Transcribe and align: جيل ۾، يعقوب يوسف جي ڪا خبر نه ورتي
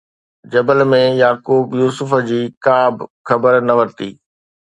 جيل 0.53 0.79
۾، 0.93 1.01
يعقوب 1.19 1.67
يوسف 1.81 2.15
جي 2.31 2.41
ڪا 2.69 2.79
خبر 3.29 3.61
نه 3.67 3.73
ورتي 3.79 4.11